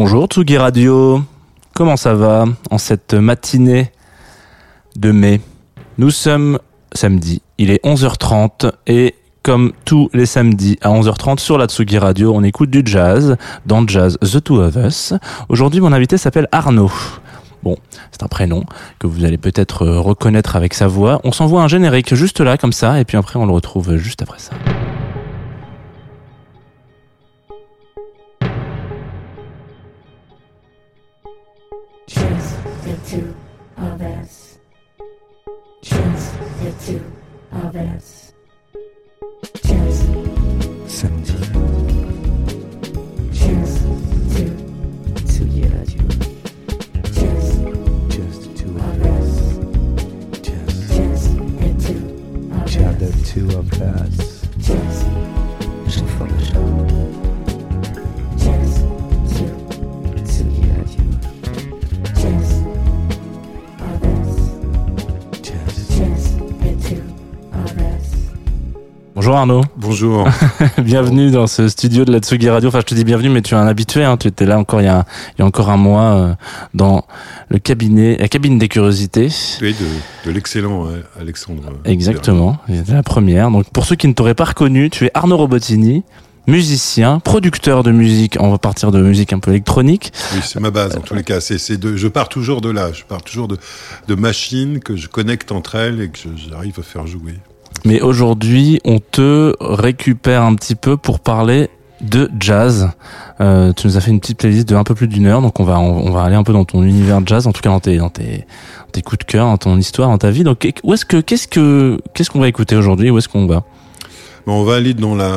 [0.00, 1.24] Bonjour Tsugi Radio,
[1.74, 3.90] comment ça va en cette matinée
[4.94, 5.40] de mai?
[5.98, 6.60] Nous sommes
[6.92, 12.32] samedi, il est 11h30 et comme tous les samedis à 11h30 sur la Tsugi Radio,
[12.32, 15.14] on écoute du jazz dans Jazz The Two of Us.
[15.48, 16.92] Aujourd'hui, mon invité s'appelle Arnaud.
[17.64, 17.76] Bon,
[18.12, 18.62] c'est un prénom
[19.00, 21.20] que vous allez peut-être reconnaître avec sa voix.
[21.24, 24.22] On s'envoie un générique juste là, comme ça, et puis après on le retrouve juste
[24.22, 24.52] après ça.
[37.68, 38.32] Of us.
[39.64, 40.02] Just,
[40.88, 41.38] Samedi,
[43.30, 43.82] just
[44.32, 44.52] two,
[45.28, 46.04] Tsugi Radio,
[47.12, 47.52] just
[48.16, 49.38] just two of of us.
[50.40, 50.88] just,
[52.66, 54.27] Just the two of just the us.
[69.28, 69.64] Bonjour Arnaud.
[69.76, 70.28] Bonjour.
[70.78, 72.70] bienvenue dans ce studio de la Tsugi Radio.
[72.70, 74.02] Enfin, je te dis bienvenue, mais tu es un habitué.
[74.02, 74.16] Hein.
[74.16, 75.04] Tu étais là encore il y a,
[75.36, 76.34] il y a encore un mois euh,
[76.72, 77.04] dans
[77.50, 79.28] le cabinet, la cabine des curiosités.
[79.60, 81.60] Oui, de, de l'excellent euh, Alexandre.
[81.84, 83.50] Exactement, c'était la première.
[83.50, 86.04] Donc, pour ceux qui ne t'auraient pas reconnu, tu es Arnaud Robotini,
[86.46, 88.38] musicien, producteur de musique.
[88.40, 90.10] On va partir de musique un peu électronique.
[90.32, 91.42] Oui, c'est ma base en tous les cas.
[91.42, 92.92] C'est, de, je pars toujours de là.
[92.94, 93.58] Je pars toujours de,
[94.08, 96.18] de machines que je connecte entre elles et que
[96.48, 97.34] j'arrive à faire jouer.
[97.84, 102.90] Mais aujourd'hui, on te récupère un petit peu pour parler de jazz.
[103.40, 105.58] Euh, tu nous as fait une petite playlist de un peu plus d'une heure, donc
[105.58, 107.80] on va on, va aller un peu dans ton univers jazz, en tout cas dans
[107.80, 108.46] tes dans tes,
[108.92, 110.44] tes coups de cœur, dans ton histoire, dans ta vie.
[110.44, 113.10] Donc où est-ce que qu'est-ce que qu'est-ce qu'on va écouter aujourd'hui?
[113.10, 113.64] Où est-ce qu'on va?
[114.46, 115.34] Bon, on va aller dans la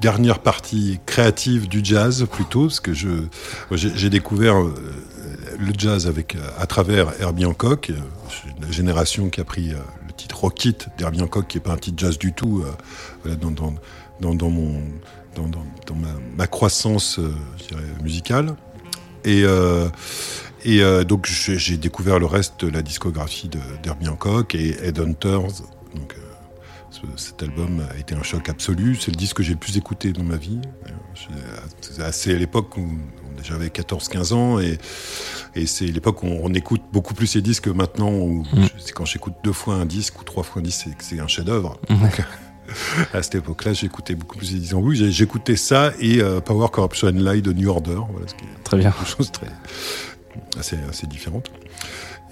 [0.00, 3.08] dernière partie créative du jazz plutôt, parce que je,
[3.72, 4.74] j'ai, découvert euh,
[5.58, 7.94] le jazz avec, euh, à travers Herbie Hancock, euh,
[8.62, 9.72] la génération qui a pris
[10.22, 12.62] titre Rock It d'Herbie Hancock, qui est pas un titre jazz du tout,
[13.26, 13.74] euh, dans, dans,
[14.20, 14.80] dans, dans mon,
[15.34, 17.32] dans, dans, ma, ma croissance, euh,
[18.02, 18.54] musicale.
[19.24, 19.88] Et, euh,
[20.64, 23.50] et donc j'ai, découvert le reste de la discographie
[23.82, 25.42] d'Herbie Hancock et Headhunters,
[25.94, 26.16] donc
[26.90, 28.96] ce- cet album a été un choc absolu.
[28.96, 30.60] C'est le disque que j'ai le plus écouté dans ma vie.
[31.80, 32.88] C'est assez à l'époque où
[33.42, 34.78] j'avais 14-15 ans et,
[35.54, 38.10] et c'est l'époque où on écoute beaucoup plus ces disques que maintenant.
[38.12, 38.62] Où Mm.
[38.64, 41.26] je- c'est quand j'écoute deux fois un disque ou trois fois un disque, c'est un
[41.28, 41.78] chef-d'œuvre.
[41.88, 42.20] Donc,
[43.14, 44.74] à cette époque-là, j'écoutais beaucoup plus ces disques.
[44.76, 47.98] Oui, j'écoutais ça et euh, Power Corruption and Lie de New Order.
[48.10, 48.92] Voilà, ce qui est Très bien.
[49.00, 49.46] des choses très
[50.58, 51.50] assez, assez différentes.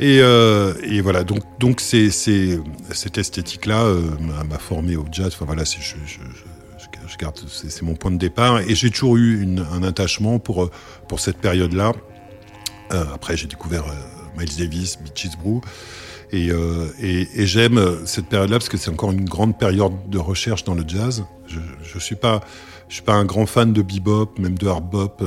[0.01, 2.61] Et, euh, et voilà, donc, donc c'est, c'est,
[2.93, 4.03] cette esthétique-là euh,
[4.49, 5.33] m'a, formé au jazz.
[5.35, 6.45] Enfin voilà, c'est, je, je, je,
[7.09, 8.61] je garde, c'est, mon point de départ.
[8.61, 10.71] Et j'ai toujours eu un attachement pour,
[11.09, 11.93] pour cette période-là.
[12.93, 15.61] Euh, après, j'ai découvert euh, Miles Davis, Beaches Brew.
[16.31, 20.65] Et, euh, et, j'aime cette période-là parce que c'est encore une grande période de recherche
[20.65, 21.25] dans le jazz.
[21.47, 22.41] Je, je suis pas,
[22.89, 25.25] je suis pas un grand fan de bebop, même de hard bop.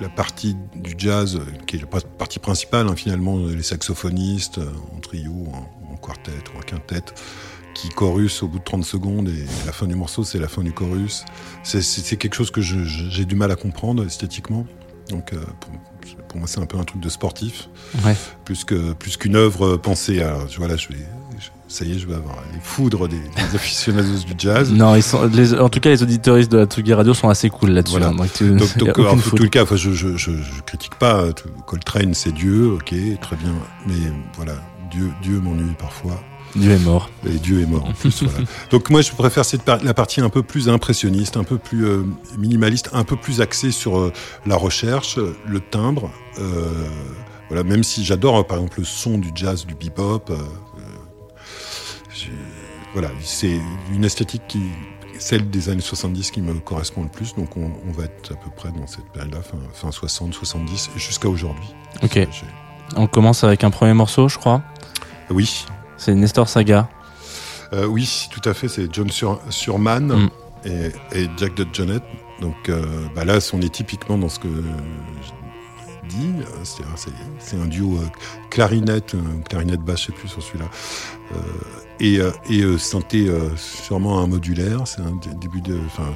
[0.00, 4.58] la partie du jazz, qui est la pa- partie principale, hein, finalement, les saxophonistes
[4.96, 7.04] en trio, en, en quartet ou en quintet,
[7.74, 10.62] qui chorus au bout de 30 secondes et la fin du morceau, c'est la fin
[10.62, 11.24] du chorus.
[11.62, 11.82] C'est-
[12.16, 14.66] quelque chose que je- je- j'ai du mal à comprendre esthétiquement.
[15.10, 15.70] Donc, euh, pour,
[16.28, 17.68] pour moi, c'est un peu un truc de sportif
[18.04, 18.16] Ouais.
[18.44, 20.98] plus que plus qu'une œuvre pensée à voilà je vais
[21.38, 23.22] je- ça y est je vais avoir les foudres des, des
[23.54, 26.94] aficionados du jazz Non, ils sont les, en tout cas les auditeuristes de la Tsugi
[26.94, 27.92] Radio sont assez cool là-dessus.
[27.98, 28.08] Voilà.
[28.08, 28.48] hein, donc tu-
[29.18, 29.36] faute.
[29.36, 31.32] tout le cas je, je, je, je critique pas euh,
[31.66, 33.52] Coltrane c'est Dieu ok très bien
[33.86, 33.94] mais
[34.36, 34.54] voilà
[34.90, 36.20] Dieu Dieu m'ennuie parfois
[36.56, 37.10] Dieu est mort.
[37.26, 38.46] et Dieu est mort en plus voilà.
[38.70, 41.84] donc moi je préfère cette par- la partie un peu plus impressionniste un peu plus
[41.86, 42.04] euh,
[42.38, 44.12] minimaliste un peu plus axée sur euh,
[44.46, 46.70] la recherche le timbre euh,
[47.48, 50.36] voilà même si j'adore euh, par exemple le son du jazz du bebop euh,
[52.92, 53.58] voilà, c'est
[53.92, 54.60] une esthétique qui,
[55.18, 57.34] celle des années 70 qui me correspond le plus.
[57.34, 60.90] Donc on, on va être à peu près dans cette période-là, fin, fin 60, 70,
[60.94, 61.66] et jusqu'à aujourd'hui.
[62.04, 62.26] Ok.
[62.96, 64.62] On commence avec un premier morceau, je crois.
[65.30, 66.88] Oui, C'est Nestor Saga.
[67.72, 68.68] Euh, oui, tout à fait.
[68.68, 70.30] C'est John Sur Surman Mm.
[70.66, 72.00] et, et Jack Dot Jonet.
[72.40, 76.32] Donc euh, bah là, on est typiquement dans ce que je dis.
[77.38, 78.06] C'est un duo euh,
[78.50, 79.14] clarinette,
[79.48, 80.66] clarinette basse, je sais plus sur celui-là.
[82.00, 82.18] Et
[82.50, 84.86] et synthé sûrement un modulaire.
[84.86, 85.78] C'est un dé- début de.
[85.86, 86.12] Enfin,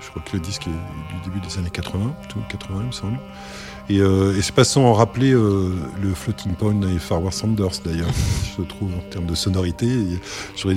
[0.00, 2.92] je crois que le disque est du début des années 80, tout 80, il me
[2.92, 3.18] semble.
[3.92, 8.08] Et, euh, et c'est pas sans rappeler euh, le Floating Point et Farwell Sanders d'ailleurs,
[8.56, 9.86] je trouve en termes de sonorité,
[10.56, 10.76] j'aurais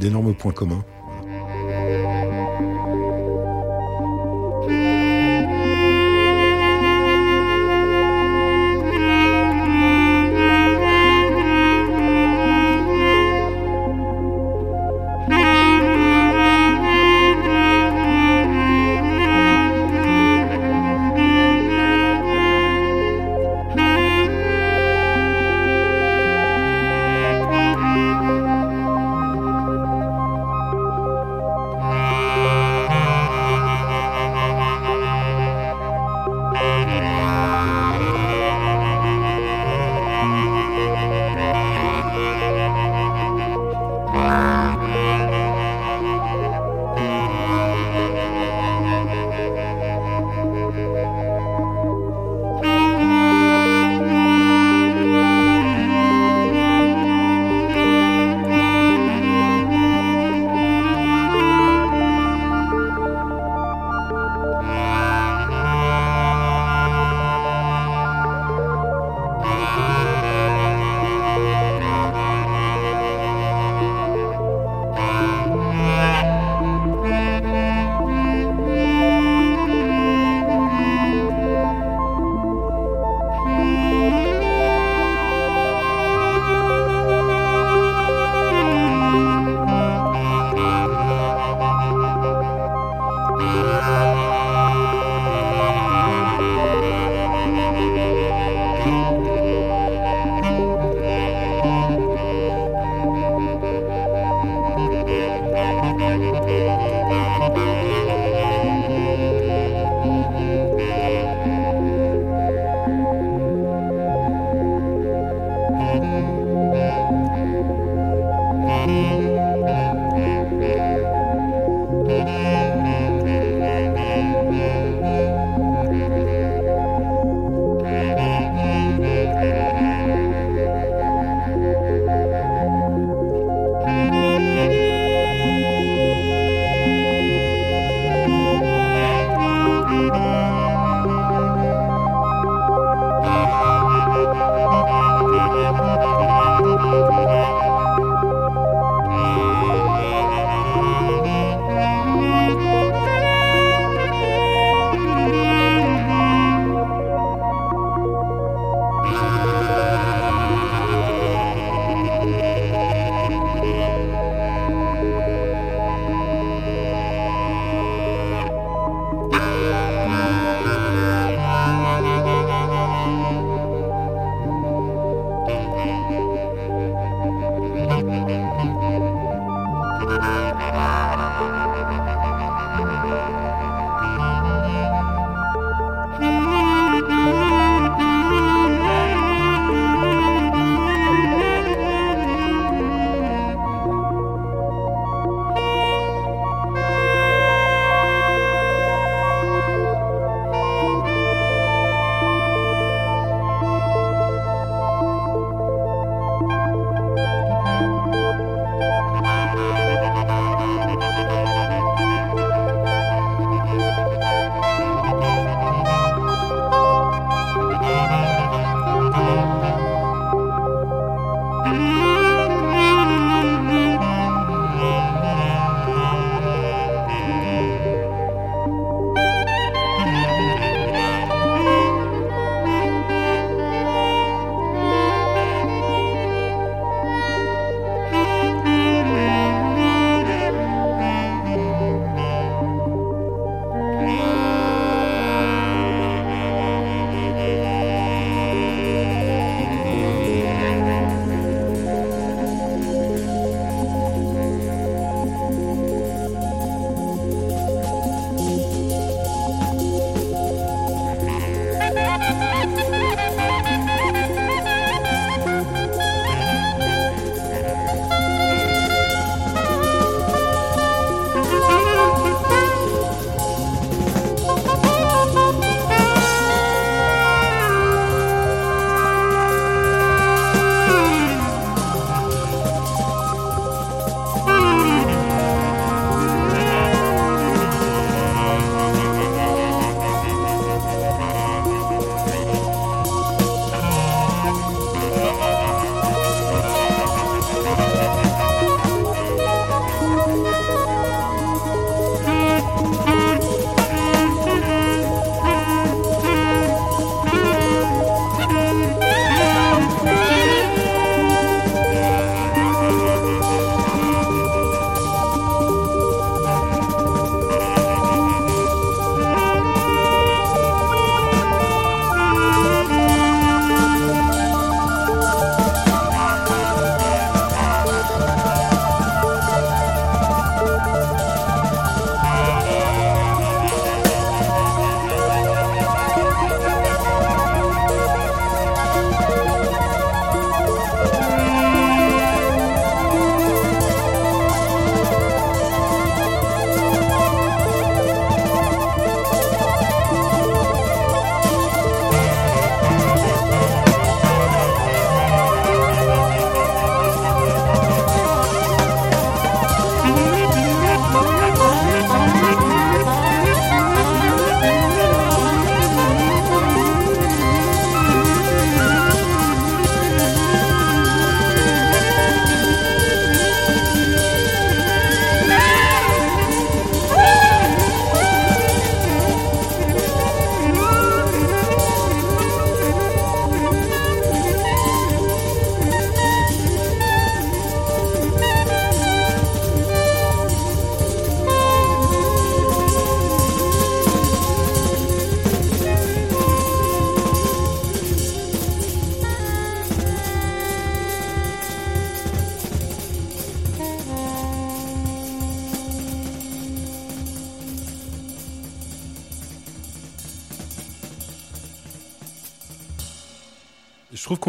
[0.00, 0.84] d'énormes points communs.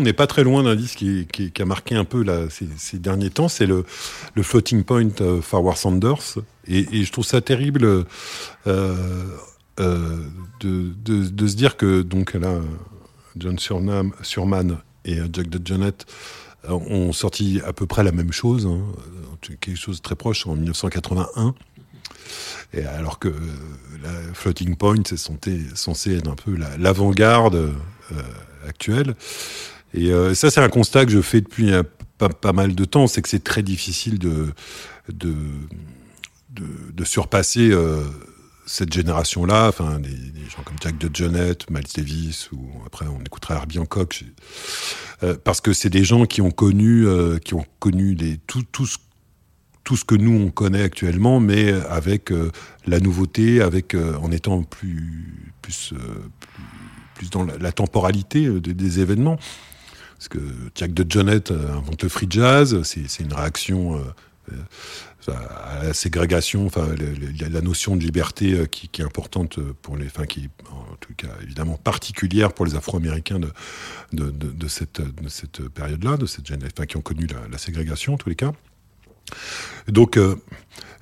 [0.06, 3.48] N'est pas très loin d'un disque qui, a marqué un peu là, ces, derniers temps.
[3.48, 3.84] C'est le,
[4.40, 6.38] Floating Point euh, Farwar Sanders.
[6.68, 8.04] Et, je trouve ça terrible euh,
[8.68, 10.18] euh,
[10.60, 12.60] de, de, de se dire que donc là,
[13.36, 16.06] John Surnam, Surman et Jack DeJohnette
[16.70, 18.84] euh, ont sorti à peu près la même chose, hein,
[19.60, 21.56] quelque chose de très proche en 1981.
[22.74, 23.30] Et alors que
[24.04, 27.74] la Floating Point c'est censé, être un peu la- l'avant-garde
[28.68, 29.16] actuelle.
[29.96, 31.84] Et euh, ça, c'est un constat que je fais depuis euh,
[32.18, 34.54] pas, mal de temps, c'est que c'est très difficile de,
[35.12, 35.34] de,
[36.52, 38.02] de, surpasser euh,
[38.66, 40.10] cette génération-là, enfin des,
[40.50, 44.24] gens comme Jack DeJohnette, Miles Davis, ou après on écoutera Herbie Hancock,
[45.24, 47.06] euh, parce que c'est des gens qui ont connu,
[47.44, 48.98] qui ont connu tout, tout, ce,
[49.84, 52.34] tout ce que nous on connaît actuellement, mais avec
[52.86, 55.94] la nouveauté, avec en étant plus, plus,
[57.14, 59.38] plus, dans la, temporalité des événements.
[60.18, 60.40] Parce que
[60.76, 64.00] Jack DeJohnette euh, invente le free jazz, c'est une réaction euh,
[64.54, 66.88] euh, à la ségrégation, enfin
[67.50, 71.78] la notion de liberté qui, est importante pour les, enfin qui en tout cas évidemment
[71.78, 73.50] particulière pour les Afro-Américains de,
[74.14, 78.18] de, de, de cette, de période-là, de cette génération, qui ont connu la, ségrégation en
[78.18, 78.54] tous les cas.
[79.88, 80.20] Donc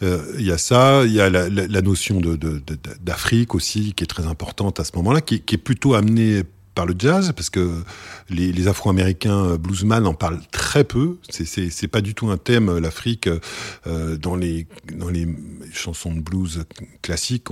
[0.02, 4.06] il y a ça, il y a la, notion de- de- de- d'Afrique aussi qui
[4.06, 6.44] est très importante à ce moment-là, qui est plutôt amenée
[6.76, 7.84] par le jazz, parce que
[8.30, 11.18] les, Afro-Américains euh, bluesman en parlent très peu.
[11.30, 13.28] C'est- pas du tout un thème, euh, l'Afrique,
[13.88, 15.28] euh, dans, les, dans les
[15.74, 16.64] chansons de blues
[17.02, 17.48] classiques.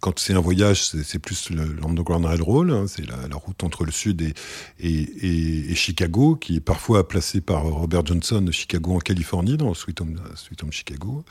[0.00, 4.20] Quand c'est un voyage, c'est plus l'Underground Railroad, hein, c'est la, route entre le sud
[4.22, 4.34] et,
[4.80, 9.72] et, et- Chicago, qui est parfois placée par Robert Johnson de Chicago en Californie, dans
[9.74, 11.24] Sweet Home, Sweet Home Chicago.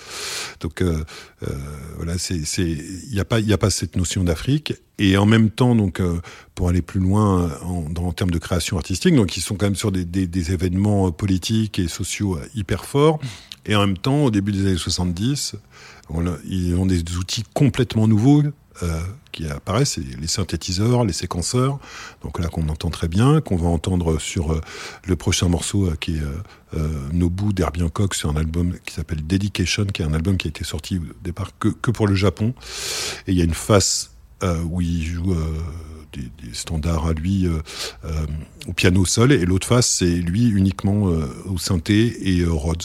[0.62, 0.84] Donc
[1.98, 5.50] voilà, il n'y a pas il y a pas cette notion d'Afrique et en même
[5.50, 6.22] temps donc euh,
[6.54, 9.66] pour aller plus loin euh, en, en termes de création artistique, donc ils sont quand
[9.66, 13.20] même sur des, des, événements euh, politiques et sociaux hyper forts
[13.66, 15.56] et en même temps au début des années 70,
[16.10, 18.44] on ils ont des outils complètement nouveaux.
[19.32, 21.80] qui apparaissent, les synthétiseurs, les séquenceurs,
[22.22, 24.62] donc là qu'on entend très bien, qu'on va entendre sur
[25.06, 26.78] le prochain morceau qui est
[27.14, 30.50] Nobu d'Herbie Hancock sur un album qui s'appelle Dedication, qui est un album qui a
[30.50, 32.54] été sorti au départ que, que pour le Japon.
[33.28, 35.64] Et il y a une face euh, où il joue euh,
[36.12, 37.62] des, standards à lui euh,
[38.68, 41.10] au piano seul, et l'autre face c'est lui uniquement
[41.46, 42.84] au synthé et Rhodes.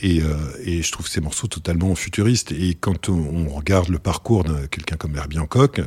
[0.00, 2.52] Et, je trouve ces morceaux totalement futuristes.
[2.52, 5.80] Et quand on, regarde le parcours de quelqu'un comme Herbie Hancock,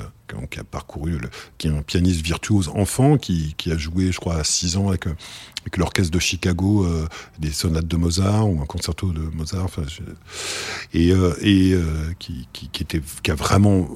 [0.49, 1.19] qui a parcouru,
[1.57, 5.05] qui est un pianiste virtuose enfant, qui, a joué, je crois, à 6 ans avec,
[5.77, 6.87] l'orchestre de Chicago,
[7.37, 9.69] des sonates de Mozart ou un concerto de Mozart,
[10.93, 11.13] et,
[12.19, 13.87] qui a vraiment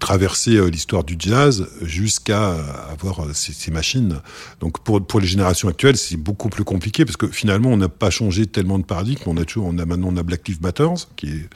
[0.00, 4.20] traversé euh, l'histoire du jazz jusqu'à euh, avoir euh, ces, ces machines.
[4.58, 7.88] Donc pour, pour les générations actuelles, c'est beaucoup plus compliqué parce que finalement, on n'a
[7.88, 9.22] pas changé tellement de paradigme.
[9.26, 11.48] On a toujours, on a maintenant on a Black Lives Matter, qui est,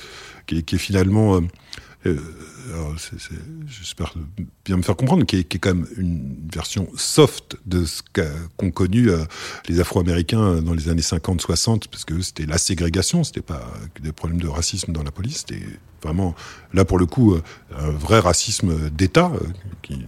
[0.46, 1.40] qui est, qui est finalement,
[2.06, 2.16] euh,
[3.66, 4.14] j'espère
[4.64, 8.70] bien me faire comprendre, qui est, qui quand même une version soft de ce qu'ont
[8.70, 9.24] connu euh,
[9.68, 14.40] les Afro-Américains dans les années 50-60, parce que c'était la ségrégation, c'était pas des problèmes
[14.40, 15.64] de racisme dans la police, c'était
[16.02, 16.34] vraiment,
[16.72, 17.42] là pour le coup, euh,
[17.76, 19.46] un vrai racisme d'État euh,
[19.82, 20.06] qui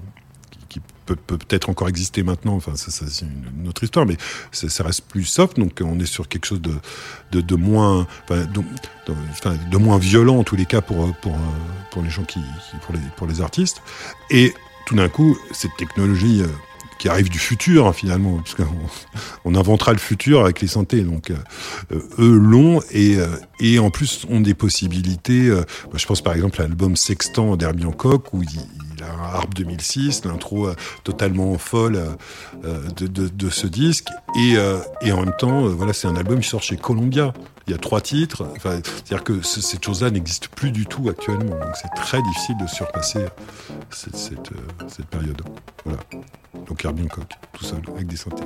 [1.06, 4.16] peut peut peut-être encore exister maintenant, enfin ça, c'est une, autre histoire, mais
[4.52, 9.76] ça, reste plus soft, donc on est sur quelque chose de, de, moins, enfin, de,
[9.76, 11.36] moins violent en tous les cas pour, pour,
[11.90, 12.40] pour les gens qui,
[12.82, 13.80] pour, les, pour les artistes.
[14.30, 14.52] Et
[14.86, 16.46] tout d'un coup, cette technologie euh,
[16.98, 18.66] qui arrive du futur hein, finalement, puisqu'on
[19.44, 21.02] on inventera le futur avec les synthés.
[21.02, 23.28] Donc euh, eux l'ont et, euh,
[23.60, 25.48] et en plus ont des possibilités.
[25.48, 28.48] euh, moi, je pense par exemple à l'album Sextant d'Herbie Hancock où il,
[28.97, 30.75] il a un harpe 2006, l'intro euh,
[31.05, 32.09] totalement folle euh,
[32.65, 34.55] euh, de, de, ce disque et,
[35.03, 37.33] et en même temps, voilà, c'est un album qui sort chez Columbia.
[37.67, 38.47] Il y a trois titres.
[38.57, 41.50] Enfin, c'est-à-dire que ce- cette chose-là n'existe plus du tout actuellement.
[41.59, 43.25] Donc c'est très difficile de surpasser
[43.91, 45.43] cette, cette, période.
[45.85, 45.99] Voilà.
[46.69, 48.45] Donc Herbie Hancock, tout seul, avec des synthés.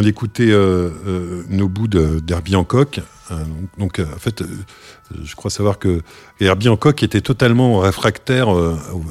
[0.00, 3.00] D'écouter euh, euh, nos bouts d'Herbie Hancock.
[3.30, 3.44] Euh,
[3.78, 4.42] donc en fait,
[5.22, 6.00] je crois savoir que
[6.40, 8.48] Herbie Hancock était totalement réfractaire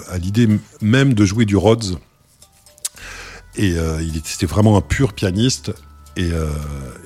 [0.09, 0.47] à l'idée
[0.81, 1.97] même de jouer du Rhodes.
[3.57, 5.73] Et il était vraiment un pur pianiste.
[6.17, 6.29] Et,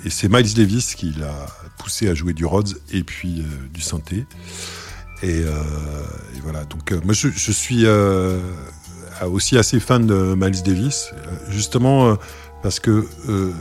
[0.10, 4.26] c'est Miles Davis qui l'a poussé à jouer du Rhodes et puis du synthé.
[5.24, 5.44] Et,
[6.44, 6.66] voilà.
[6.66, 7.86] Donc moi je, je suis
[9.26, 11.12] aussi assez fan de Miles Davis,
[11.50, 12.18] justement
[12.62, 13.54] parce que euh,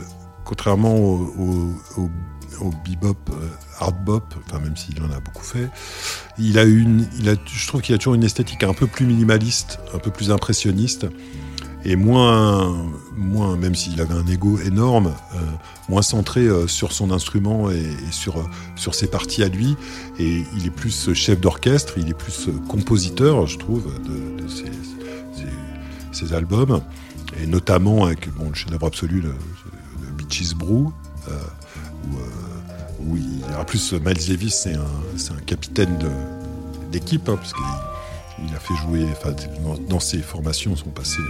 [0.45, 5.69] contrairement au, bebop, euh, hard bop, enfin même s'il en a beaucoup fait,
[6.37, 7.05] il a une,
[7.45, 11.07] je trouve qu'il a toujours une esthétique un peu plus minimaliste, un peu plus impressionniste.
[11.83, 12.73] et moins,
[13.15, 15.39] moins même s'il avait un ego énorme, euh,
[15.89, 19.75] moins centré euh, sur son instrument et, sur, sur ses parties à lui.
[20.17, 24.47] Et il est plus chef d'orchestre, il est plus compositeur, je trouve, de, de
[26.11, 26.81] ses albums.
[27.41, 30.91] Et notamment avec bon, le chef-d'œuvre absolu, le, le Beaches Brew,
[31.27, 31.31] euh,
[32.07, 32.21] où, euh,
[33.01, 35.97] où il, en plus Miles Davis, c'est un, capitaine
[36.91, 39.05] d'équipe, hein, puisqu'il il a fait jouer,
[39.89, 41.21] dans, ses formations sont passés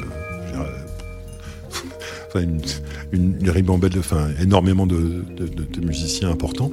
[2.36, 2.42] euh,
[3.12, 5.24] une, ribambelle, de- enfin, énormément de,
[5.84, 6.72] musiciens importants.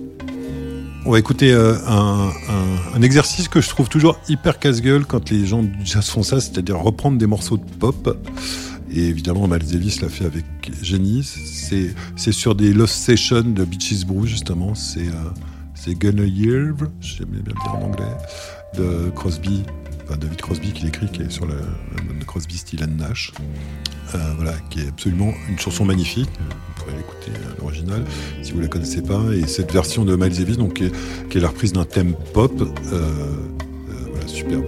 [1.04, 5.30] On va écouter euh, un, un- un exercice que je trouve toujours hyper casse-gueule quand
[5.30, 8.16] les gens du jazz font ça, c'est-à-dire reprendre des morceaux de pop.
[8.94, 10.44] Et évidemment, Miles Davis l'a fait avec
[10.82, 11.24] génie.
[12.16, 14.74] C'est sur des Lost Sessions de Beaches Brew, justement.
[14.74, 18.04] C'est euh, Gonna Year, j'aime bien le dire en anglais,
[18.76, 19.62] de Crosby,
[20.04, 21.54] enfin David Crosby qui l'écrit, qui est sur le-
[22.26, 23.32] Crosby, and Nash.
[24.14, 26.28] Euh, voilà, qui est absolument une chanson magnifique.
[26.38, 28.04] Vous pourrez l'écouter à l'original
[28.42, 29.22] si vous la connaissez pas.
[29.34, 30.92] Et cette version de Miles donc, qui, est,
[31.30, 34.64] qui est la reprise d'un thème pop, euh, euh, voilà, superbe.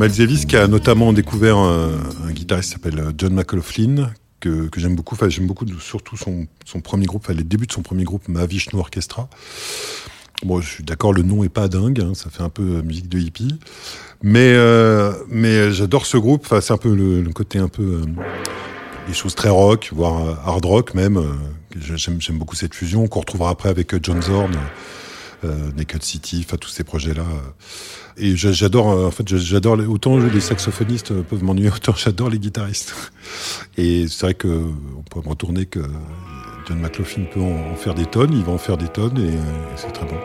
[0.00, 1.90] Miles qui a notamment découvert un,
[2.26, 5.14] un guitariste qui s'appelle euh, John McLaughlin que, que j'aime beaucoup.
[5.14, 8.26] Enfin, j'aime beaucoup surtout son, son premier groupe, enfin, les débuts de son premier groupe,
[8.28, 9.28] Mahavishnu Orchestra.
[10.42, 12.82] Bon, je suis d'accord, le nom est pas dingue, hein, ça fait un peu euh,
[12.82, 13.58] musique de hippie,
[14.22, 16.42] mais euh, mais j'adore ce groupe.
[16.46, 18.06] Enfin, c'est un peu le, côté un peu euh,
[19.06, 21.18] des choses très rock, voire euh, hard rock même.
[21.18, 21.24] euh,
[21.78, 24.52] j'aime beaucoup cette fusion qu'on retrouvera après avec euh, John Zorn.
[25.44, 27.22] Euh, Naked City, enfin tous ces projets-là.
[27.22, 27.50] euh.
[28.18, 32.28] Et j'a- j'adore, euh, en fait, j'a- j'adore autant les saxophonistes peuvent m'ennuyer, autant j'adore
[32.28, 32.94] les guitaristes.
[33.78, 35.80] Et c'est vrai que on peut me retourner que
[36.68, 39.32] John McLaughlin peut en, faire des tonnes, il va en faire des tonnes et
[39.76, 40.16] c'est très bon.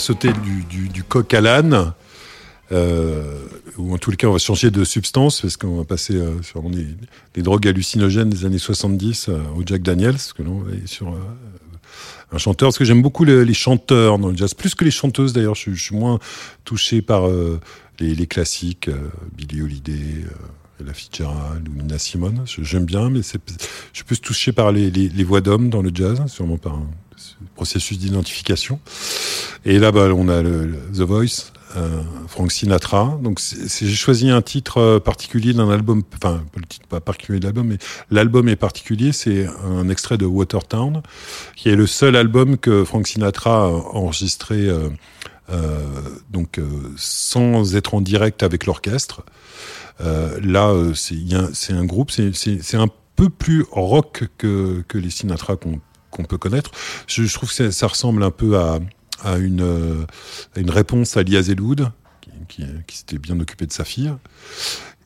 [0.00, 1.92] Sauter du, coq à l'âne,
[2.72, 3.36] euh,
[3.78, 6.40] ou en tous les cas on va changer de substance parce qu'on va passer euh,
[6.42, 6.86] sur des,
[7.34, 11.08] des drogues hallucinogènes des années 70 euh, au Jack Daniels, que là on est sur
[11.08, 11.18] euh,
[12.32, 14.90] un chanteur, parce que j'aime beaucoup le- les chanteurs dans le jazz, plus que les
[14.92, 16.18] chanteuses d'ailleurs, je, suis- moins
[16.64, 17.24] touché par
[17.98, 18.88] les, classiques,
[19.36, 20.24] Billie Holiday.
[20.80, 23.36] Ella Fitzgerald ou Nina Simone, j'aime bien, mais je
[23.92, 26.80] suis plus touché par les, voix d'hommes dans le jazz, sûrement par
[27.54, 28.80] processus d'identification.
[29.64, 33.18] Et là, bah, on a le, The Voice, euh, Frank Sinatra.
[33.22, 37.38] Donc, j'ai choisi un titre euh, particulier d'un album, enfin, pas le titre pas particulier
[37.38, 37.78] de l'album, mais
[38.10, 39.12] l'album est particulier.
[39.12, 41.02] C'est un extrait de Watertown,
[41.56, 44.88] qui est le seul album que Frank Sinatra a enregistré, euh,
[46.30, 46.60] donc,
[46.96, 49.22] sans être en direct avec l'orchestre.
[50.00, 55.78] Là, c'est un- groupe, c'est un peu plus rock que, que les Sinatra qu'on
[56.10, 56.70] qu'on peut connaître.
[57.06, 58.78] Je, trouve que ça, ressemble un peu à,
[59.22, 60.04] à, une, euh,
[60.56, 61.90] une réponse à Lia Zelwood,
[62.48, 64.12] qui, qui, s'était bien occupé de sa fille.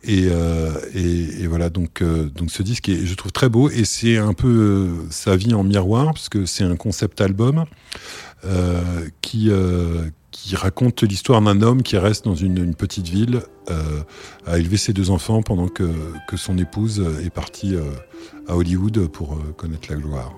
[0.06, 3.84] Et, euh, et, voilà, donc, euh, donc ce disque, est, je trouve très beau, et
[3.84, 7.64] c'est un peu sa vie en miroir, parce que c'est un concept album
[9.22, 9.50] qui,
[10.30, 13.40] qui raconte l'histoire d'un homme qui reste dans une, une petite ville
[14.46, 15.90] à élever ses deux enfants pendant que,
[16.28, 17.74] que son épouse est partie
[18.46, 20.34] à Hollywood pour connaître la gloire.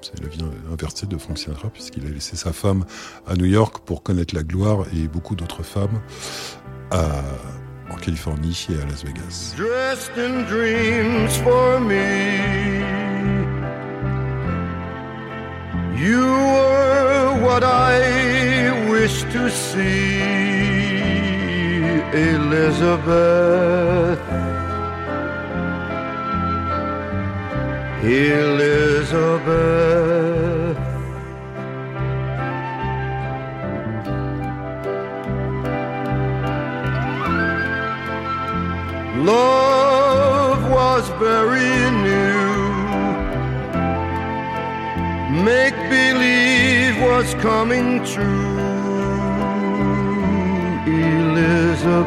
[0.00, 2.84] C'est la vie inversée de Frank Sinatra puisqu'il a laissé sa femme
[3.26, 6.00] à New York pour connaître la gloire et beaucoup d'autres femmes
[6.90, 9.54] en Californie et à Las Vegas.
[9.56, 12.78] dressed in dreams for me.
[15.98, 20.20] You were what I wished to see,
[22.12, 22.98] Elizabeth.
[28.02, 29.58] Elizabeth.
[39.16, 42.38] Love was very new.
[45.44, 48.58] Make believe was coming true.
[50.86, 52.04] Elizabeth.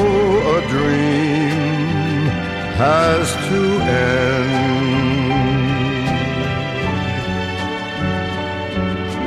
[2.78, 3.60] has to
[3.90, 4.68] end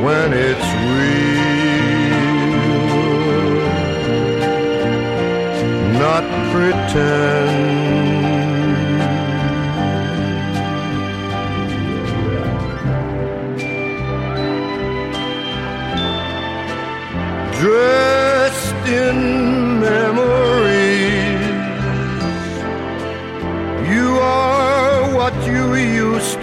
[0.02, 1.52] when it's real,
[6.00, 6.24] not
[6.54, 7.81] pretend.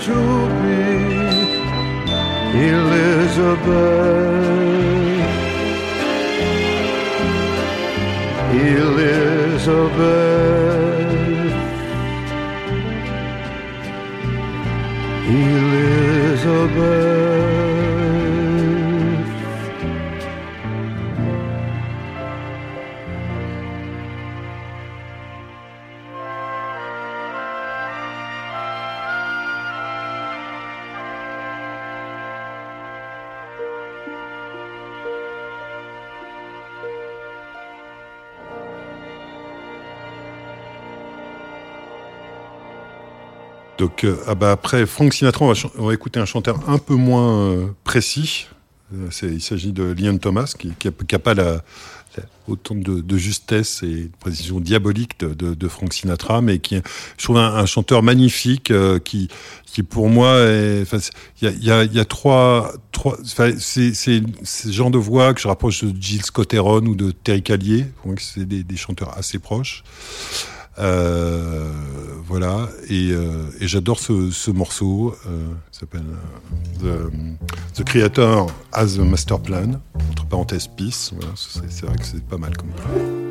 [0.08, 0.20] To
[0.62, 0.82] be,
[2.58, 3.68] Elizabeth.
[8.54, 10.08] Elizabeth.
[15.28, 17.17] Elizabeth.
[43.78, 45.44] Donc, euh, ah bah après Frank Sinatra,
[45.78, 48.48] on va, écouter un chanteur un peu moins euh, précis.
[48.92, 51.62] Euh, il s'agit de Liam Thomas, qui n'a pas la,
[52.48, 56.82] autant de, justesse et de précision diabolique de, de, Frank Sinatra, mais qui est,
[57.28, 58.72] un, chanteur magnifique
[59.04, 59.28] qui,
[59.88, 60.42] pour moi,
[61.40, 66.24] il y a, trois, trois c'est ce genre de voix que je rapproche de Gilles
[66.24, 67.86] Scott-Heron ou de Terry Callier,
[68.18, 69.84] c'est des chanteurs assez proches.
[70.78, 71.70] Euh,
[72.26, 75.14] voilà, et, euh, et j'adore ce, ce morceau.
[75.26, 76.04] Euh, il s'appelle
[77.74, 79.80] The, Creator has a Master Plan.
[80.10, 81.12] Entre parenthèses, Peace.
[81.14, 83.27] Voilà, c'est c'est vrai que c'est pas mal comme plan.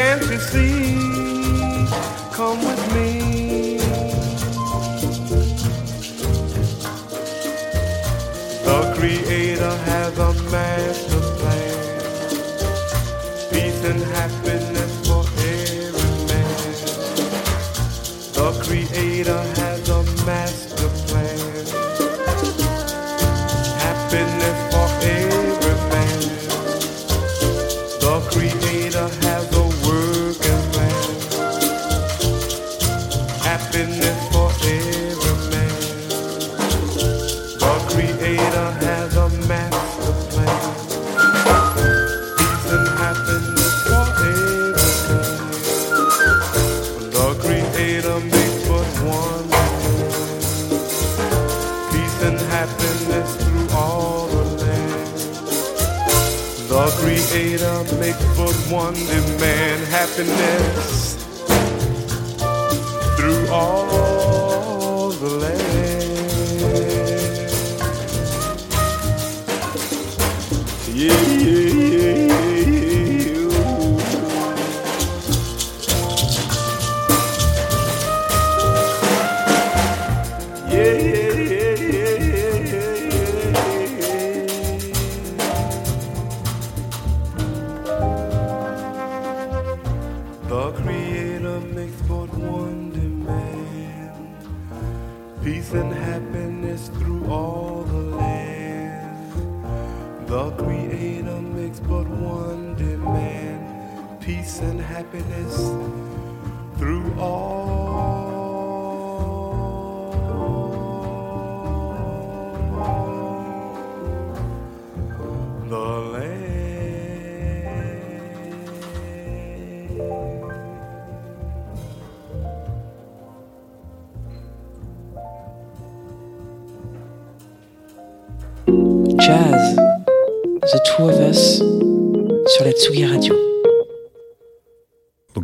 [0.00, 0.96] Can't you see?
[2.32, 3.76] Come with me.
[8.64, 11.19] The Creator has a master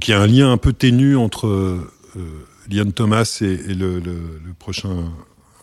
[0.06, 1.90] Il y a un lien un peu ténu entre euh,
[2.70, 4.00] Liam Thomas et, le,
[4.56, 5.12] prochain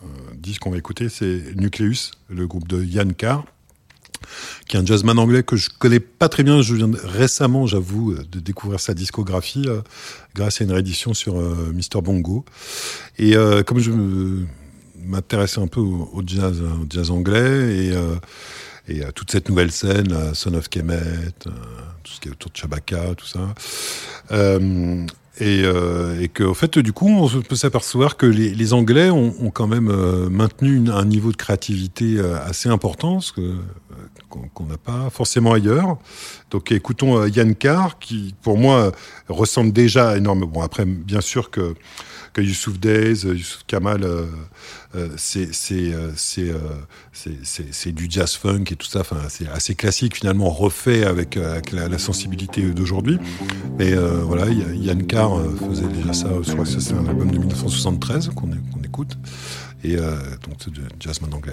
[0.02, 3.46] euh, disque qu'on va écouter, c'est Nucleus, le groupe de Yann Carr.
[4.68, 6.60] qui est un jazzman anglais que je connais pas très bien.
[6.60, 9.80] Je viens récemment, j'avoue, euh, de découvrir sa discographie euh,
[10.34, 12.44] grâce à une réédition sur Mr Bongo.
[13.18, 13.34] Et
[13.66, 13.92] comme je
[14.98, 17.94] m'intéressais un peu au, jazz, hein, au jazz anglais et,
[18.88, 20.94] et à toute cette nouvelle scène, la Son of Kemet,
[21.46, 21.50] euh,
[22.02, 23.54] tout ce qui est autour de Shabaka, tout ça.
[25.40, 29.50] Et, euh, et que, au fait, du coup, on peut s'apercevoir que les, Anglais ont,
[29.50, 33.56] quand même euh, maintenu un niveau de créativité euh, assez important, ce euh,
[34.28, 35.98] qu'on n'a pas forcément ailleurs.
[36.52, 38.92] Donc, écoutons Yann Carr, qui, pour moi,
[39.28, 40.52] ressemble déjà énormément.
[40.52, 41.74] Bon, après, bien sûr que
[42.34, 44.26] que Youssouf Days, Youssouf Kamal, euh,
[45.16, 45.46] c'est
[47.92, 49.02] du jazz funk et tout ça.
[49.28, 53.18] C'est assez classique finalement, refait avec, la, sensibilité d'aujourd'hui.
[53.78, 56.28] Mais voilà, Yann Carr euh, faisait déjà ça.
[56.42, 58.50] Je crois que c'est un album de 1973 qu'on
[58.82, 59.16] écoute.
[59.82, 60.16] Et euh,
[60.46, 61.52] donc c'est du jazzman anglais.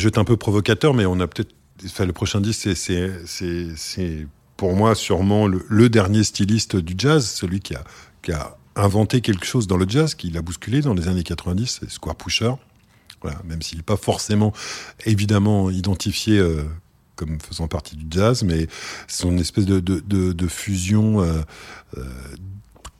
[0.00, 1.54] Voilà, je vais être un peu provocateur, mais on a peut-être.
[1.84, 4.26] Enfin, le prochain disque, c'est-
[4.56, 9.76] pour moi sûrement le, dernier styliste du jazz, celui qui a, inventé quelque chose dans
[9.76, 12.52] le jazz, qui l'a bousculé dans les années 90, c'est Square Pusher.
[13.44, 14.52] Même s'il n'est pas forcément
[15.04, 16.64] évidemment identifié euh,
[17.16, 18.68] comme faisant partie du jazz, mais
[19.08, 21.40] son espèce de, fusion euh,
[21.98, 22.04] euh,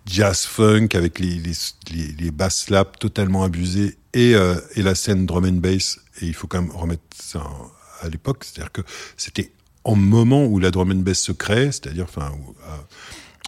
[0.06, 5.60] jazz funk avec les bass slaps totalement abusés et, euh, et la scène drum and
[5.60, 6.00] bass.
[6.20, 7.42] Et il faut quand même remettre ça
[8.00, 8.82] à l'époque, c'est-à-dire que
[9.16, 9.52] c'était
[9.84, 12.32] en moment où la drum and bass se crée, c'est-à-dire, enfin,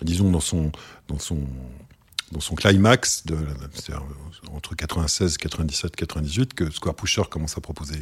[0.03, 0.73] disons dans son
[1.09, 1.41] dans son
[2.33, 3.25] dans son climax
[4.51, 7.99] entre 96, 97, 98 que Square Pusher commence à proposer,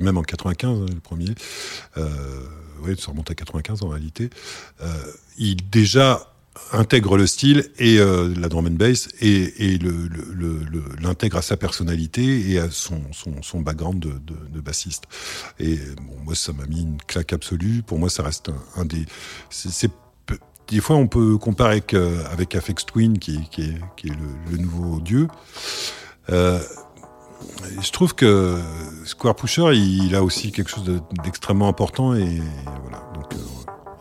[0.00, 1.34] même en 95 hein, le premier,
[1.98, 2.40] euh,
[2.80, 4.30] oui ça remonte à 95 en réalité,
[4.80, 6.33] euh, il déjà
[6.72, 11.38] intègre le style et euh, la drum and bass et, et le, le- le- l'intègre
[11.38, 15.04] à sa personnalité et à son, son, son background de, de, de bassiste.
[15.58, 17.82] Et bon, moi, ça m'a mis une claque absolue.
[17.82, 19.04] Pour moi, ça reste un, des.
[19.50, 19.90] c'est
[20.26, 20.38] peu-
[20.68, 24.14] des fois, on peut comparer avec, euh, avec Afex Twin, qui, qui est, qui est
[24.50, 25.26] le, nouveau dieu.
[26.30, 26.60] Euh,
[27.82, 28.58] je trouve que
[29.04, 32.40] Square Pusher, il, a aussi quelque chose de- d'extrêmement important et
[32.82, 33.02] voilà.
[33.14, 33.38] Donc, euh,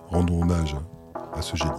[0.09, 0.75] rendons hommage
[1.33, 1.71] à ce génie.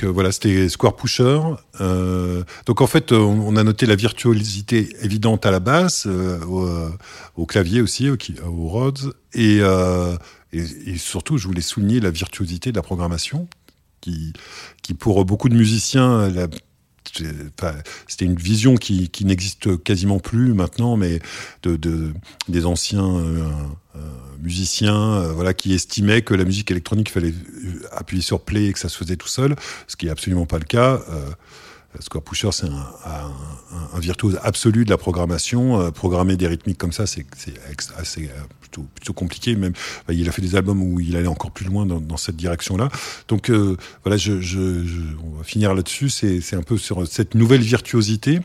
[0.00, 1.40] Donc euh, voilà, c'était Square Pusher.
[1.80, 6.40] Euh, donc en fait, on, on a noté la virtuosité évidente à la basse, euh,
[6.46, 8.16] au, euh, clavier aussi, au,
[8.68, 10.16] Rhodes, et, euh,
[10.52, 13.48] et, surtout, je voulais souligner la virtuosité de la programmation,
[14.00, 14.32] qui,
[14.82, 16.32] qui pour beaucoup de musiciens,
[18.06, 21.20] c'était une vision qui, qui n'existe quasiment plus maintenant, mais
[21.62, 22.12] de, de
[22.48, 23.48] des anciens euh,
[23.96, 24.00] euh,
[24.40, 27.49] musiciens, euh, voilà, qui estimaient que la musique électronique, fallait euh,
[28.00, 29.54] appuyer sur play et que ça se faisait tout seul,
[29.86, 31.00] ce qui est absolument pas le cas.
[31.10, 31.30] Euh,
[31.98, 35.80] Square Pusher, c'est un, virtuose absolu de la programmation.
[35.80, 37.26] Euh, programmer des rythmiques comme ça, c'est
[37.96, 39.56] assez euh, plutôt, compliqué.
[39.56, 42.36] Même, enfin, il a fait des albums où il allait encore plus loin dans, cette
[42.36, 42.88] direction-là.
[43.28, 44.32] Donc euh, voilà, je,
[45.24, 46.10] on va finir là-dessus.
[46.10, 48.40] C'est un peu sur cette nouvelle virtuosité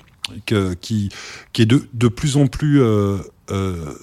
[0.45, 1.11] qui,
[1.59, 3.17] est de, plus en plus euh,
[3.51, 3.93] euh,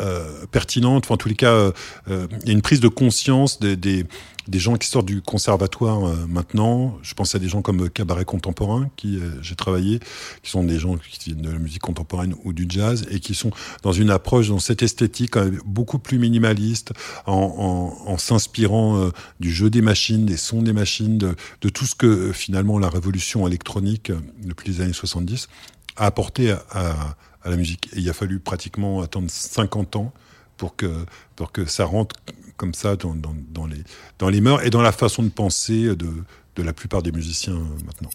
[0.00, 1.06] euh, pertinente.
[1.06, 1.72] Enfin, en tous les cas, euh,
[2.08, 4.06] euh, il y a une prise de conscience des,
[4.48, 6.98] des gens qui sortent du conservatoire euh, maintenant.
[7.02, 10.00] Je pense à des gens comme euh, Cabaret Contemporain, qui euh, j'ai travaillé,
[10.42, 13.34] qui sont des gens qui viennent de la musique contemporaine ou du jazz et qui
[13.34, 13.50] sont
[13.82, 15.36] dans une approche, dans cette esthétique
[15.66, 16.92] beaucoup plus minimaliste,
[17.26, 22.78] en, s'inspirant du jeu des machines, des sons des machines, de, tout ce que finalement
[22.78, 24.10] la révolution électronique
[24.42, 25.48] depuis les années 70
[25.96, 27.88] a apporté à, à, à la musique.
[27.94, 30.12] Et il a fallu pratiquement attendre 50 ans
[30.56, 31.04] pour que,
[31.36, 32.16] pour que ça rentre
[32.58, 33.82] comme ça dans, dans, dans, les,
[34.18, 36.08] dans les mœurs et dans la façon de penser de,
[36.56, 38.10] de la plupart des musiciens euh, maintenant.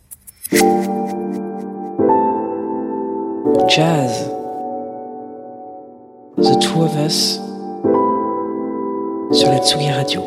[3.69, 4.29] Jazz.
[6.37, 7.39] The Two of Us.
[9.31, 10.23] Sur la Tsugi Radio.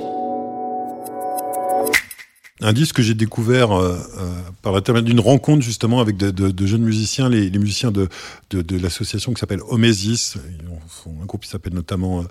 [2.62, 6.50] Un disque que j'ai découvert euh, euh, par l'intermédiaire d'une rencontre justement avec de, de,
[6.50, 8.08] de jeunes musiciens, les, les musiciens de,
[8.50, 10.36] de, l'association qui s'appelle Omesis.
[10.58, 12.24] Ils ont- un groupe qui s'appelle notamment euh,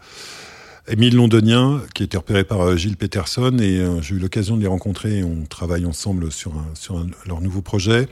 [0.87, 3.57] Émile Londonien, qui a été repéré par euh, Gilles Peterson.
[3.59, 6.53] Et euh, j'ai eu l'occasion de les rencontrer on travaille ensemble sur,
[7.25, 8.07] leur nouveau projet.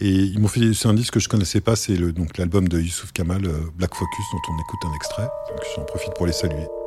[0.00, 2.80] Et ils m'ont fait c'est un disque que je connaissais pas, c'est donc l'album de
[2.80, 5.28] Youssouf Kamal, euh, Black Focus, dont on écoute un extrait.
[5.50, 6.79] Donc j'en profite pour les saluer.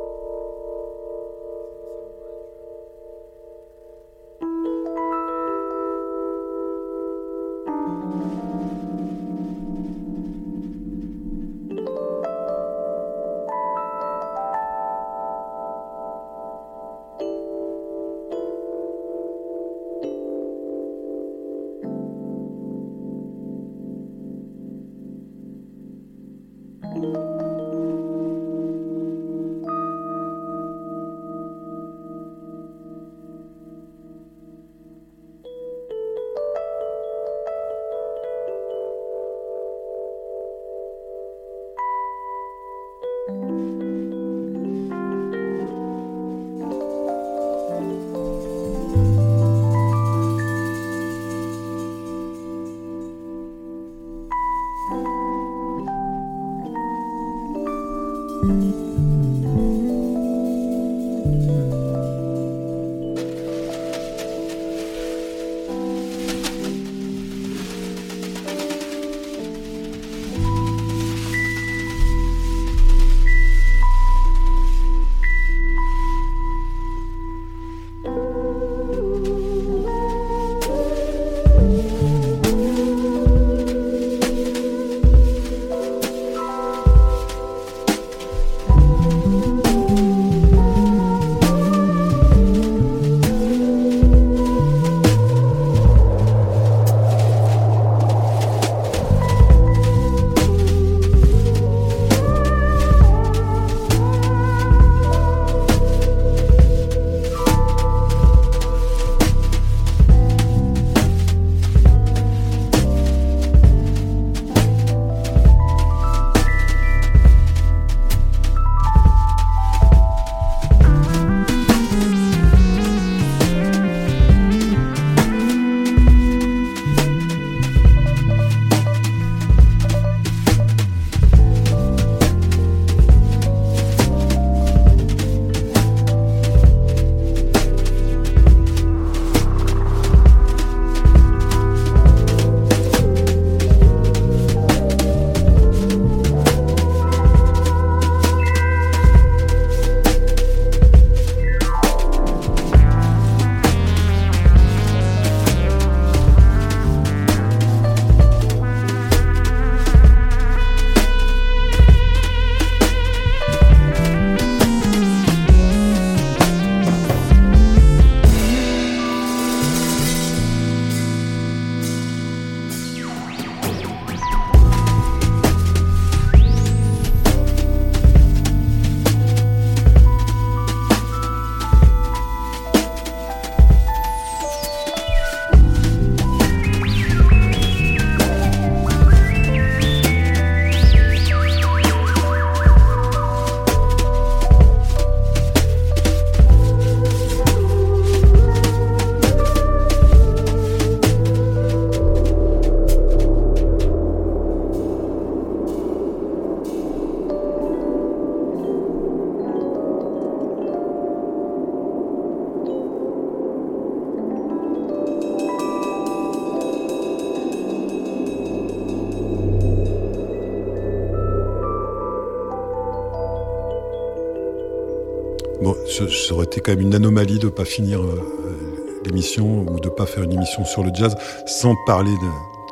[226.64, 230.64] Quand même une anomalie de pas finir euh, l'émission ou de pas faire une émission
[230.64, 231.14] sur le jazz
[231.46, 232.14] sans parler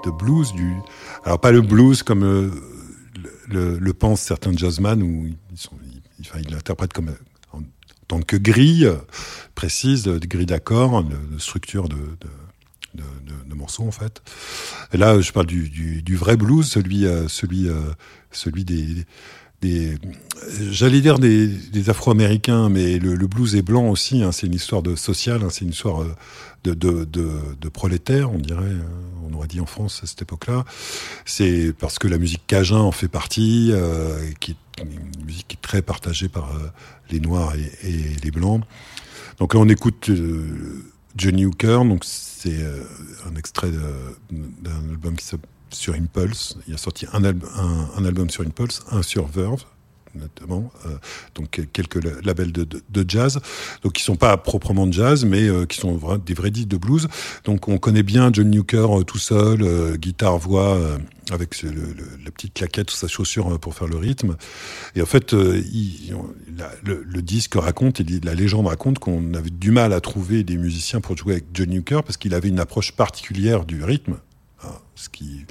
[0.04, 0.52] de, blues.
[0.52, 0.74] Du,
[1.24, 2.50] alors pas le blues comme euh,
[3.48, 7.18] le, le, pensent certains jazzman où ils, l'interprètent comme euh,
[7.52, 7.60] en,
[8.08, 8.90] tant que grille
[9.54, 11.96] précise, de, grille d'accords, de, structure de,
[12.94, 13.04] de,
[13.46, 14.22] de, morceaux en fait.
[14.92, 17.68] Là, je parle du, vrai blues, celui, celui,
[18.32, 19.06] celui des,
[19.62, 19.96] des
[20.70, 24.22] j'allais dire des, Afro-Américains, mais le, blues est blanc aussi.
[24.22, 26.14] hein, c'est une histoire de sociale, hein, c'est une histoire euh,
[26.64, 28.64] de, de, prolétaires, on dirait.
[28.64, 28.86] hein,
[29.24, 30.64] on aurait dit en France à cette époque-là.
[31.24, 35.56] C'est parce que la musique cajun en fait partie, euh, qui est une musique qui
[35.56, 36.70] est très partagée par euh,
[37.10, 37.90] les Noirs et,
[38.22, 38.62] les Blancs.
[39.38, 40.10] Donc là, on écoute
[41.16, 41.84] Johnny Hooker.
[41.84, 42.64] Donc c'est
[43.26, 46.56] un extrait d'un album qui s'appelle sur Impulse.
[46.68, 49.64] Il a sorti un, un, album sur Impulse, un sur Verve
[50.14, 50.90] notamment, euh,
[51.34, 53.40] donc quelques la- labels de, jazz,
[53.82, 56.76] donc qui sont pas proprement de jazz, mais euh, qui sont des vrais disques de
[56.76, 57.08] blues.
[57.44, 60.78] Donc on connaît bien John Hooker euh, tout seul, guitare voix
[61.30, 64.36] avec la petite claquette sous sa chaussure pour faire le rythme.
[64.94, 65.62] Et en fait, le,
[67.20, 71.34] disque raconte, la légende raconte qu'on avait du mal à trouver des musiciens pour jouer
[71.34, 74.16] avec John Hooker parce qu'il avait une approche particulière du rythme.
[75.02, 75.44] Ce qui,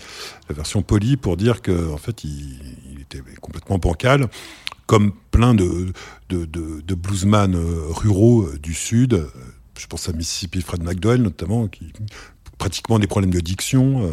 [0.49, 4.30] la version polie pour dire que en fait, il, était complètement bancal,
[4.86, 5.91] comme plein de,
[6.30, 9.26] de, de, bluesman euh, ruraux euh, du sud.
[9.78, 11.91] Je pense à Mississippi Fred McDowell notamment, qui
[12.57, 14.06] pratiquement des problèmes de diction.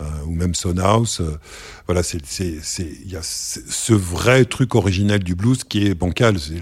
[0.00, 1.20] euh, ou même Son House.
[1.20, 1.38] euh,
[1.86, 6.60] voilà, c'est il y a ce vrai truc originel du blues qui est bancal, c'est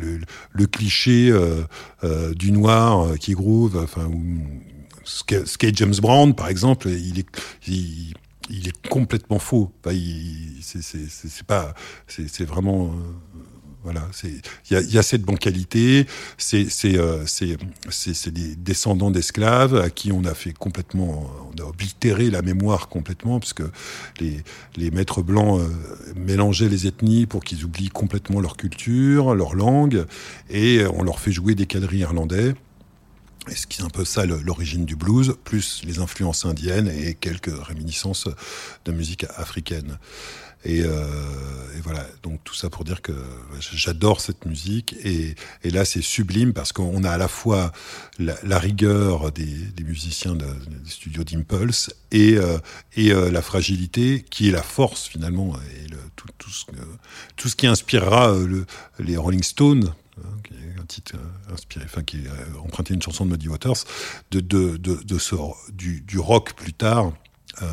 [0.53, 1.33] le, cliché
[2.37, 4.23] du noir qui groove, enfin ou
[5.11, 9.73] ce qu'est James Brown par exemple, il est complètement faux.
[10.61, 11.75] C'est pas
[12.07, 13.41] c'est vraiment euh,
[13.83, 14.07] voilà,
[14.71, 16.07] il y a, cette bancalité,
[16.55, 22.43] euh, c'est des descendants d'esclaves à qui on a fait complètement, on a oblitéré la
[22.43, 23.63] mémoire complètement parce que
[24.21, 24.43] les
[24.77, 25.69] les maîtres blancs euh,
[26.15, 30.05] mélangeaient les ethnies pour qu'ils oublient complètement leur culture, leur langue,
[30.51, 32.55] et on leur fait jouer des quadrilles irlandais.
[33.49, 37.15] Et ce qui est un peu ça l'origine du blues, plus les influences indiennes et
[37.15, 38.29] quelques réminiscences
[38.85, 39.99] de musique africaine.
[40.65, 41.05] Et, euh,
[41.77, 43.13] et voilà, donc tout ça pour dire que
[43.61, 44.95] j'adore cette musique.
[45.03, 45.35] Et,
[45.65, 47.73] là c'est sublime parce qu'on a à la fois
[48.19, 52.59] la, rigueur des, musiciens de- des studios d'Impulse et, euh,
[52.95, 55.87] et euh, la fragilité qui est la force finalement et
[57.37, 58.67] tout, ce, qui inspirera euh, le,
[58.99, 61.55] les Rolling Stones hein, qui est un titre euh,
[61.85, 63.85] enfin qui est euh, emprunté une chanson de Muddy Waters,
[64.31, 65.37] de, de, de, ce,
[65.73, 67.13] du, du rock plus tard,
[67.63, 67.67] euh,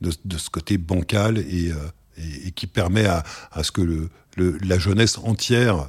[0.00, 1.72] de, de ce côté bancal et,
[2.16, 3.22] et, qui permet à,
[3.52, 5.88] à ce que le, le, la jeunesse entière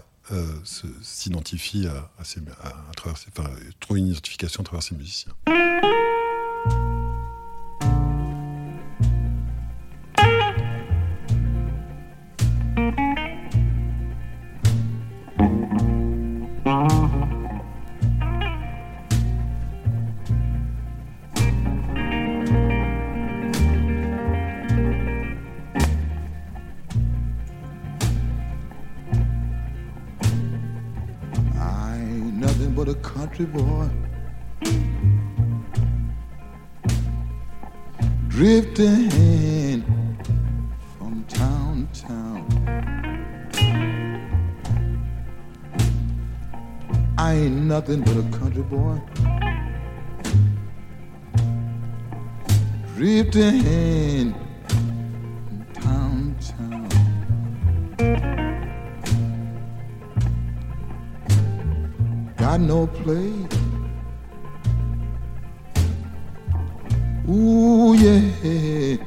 [1.04, 3.50] s'identifie à, à, travers enfin,
[3.80, 5.34] trouve une identification à travers ces musiciens.
[33.36, 33.90] Country boy.
[38.30, 39.84] Drifting
[40.98, 42.42] from town to town.
[47.18, 49.02] I ain't nothing but a country boy.
[52.96, 54.34] Drifting
[62.58, 63.54] got no place.
[67.28, 68.98] Ooh, yeah,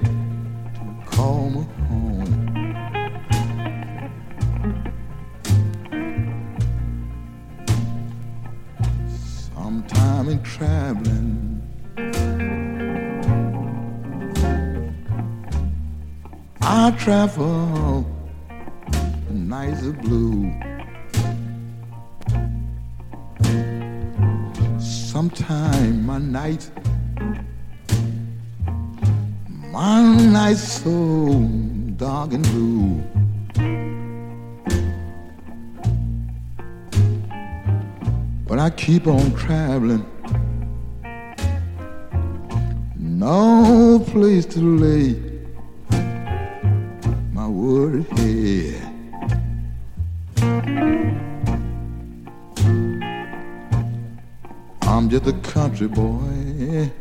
[0.74, 2.34] to call me home.
[9.54, 11.62] Sometime in traveling,
[16.60, 18.06] I travel
[19.30, 20.67] nights of blue.
[25.28, 26.70] Sometime my night,
[29.70, 31.42] my night's so
[31.96, 33.02] dark and blue.
[38.46, 40.06] But I keep on traveling.
[42.96, 45.20] No place to lay
[47.34, 48.87] my worried head.
[55.24, 56.92] the country boy.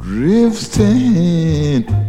[0.00, 1.99] Drifting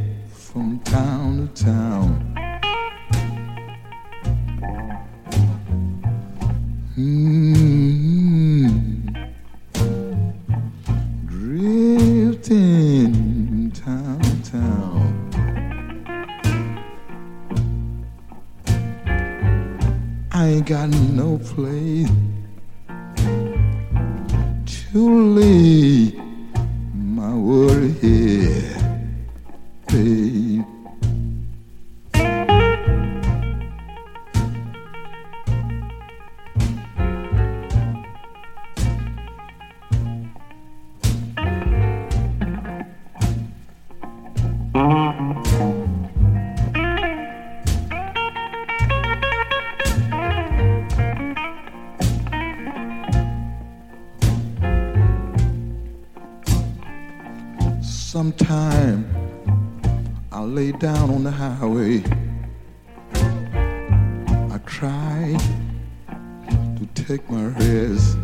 [67.91, 68.17] my rest.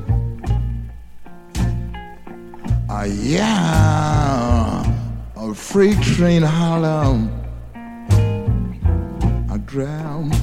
[2.90, 4.84] I yeah,
[5.36, 7.30] a freight train holler.
[9.50, 10.34] I grab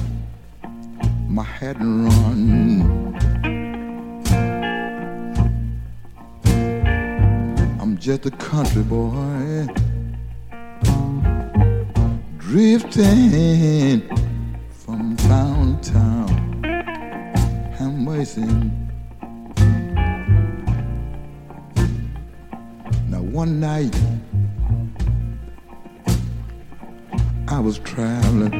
[1.27, 3.15] my head and run.
[7.79, 9.67] I'm just a country boy
[12.37, 14.01] drifting
[14.69, 16.45] from town to town.
[17.79, 18.84] I'm wasting.
[23.35, 23.93] One night
[27.49, 28.55] I was traveling.